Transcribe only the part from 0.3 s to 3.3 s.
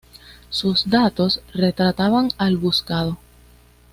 Sus datos "retrataban" al buscado.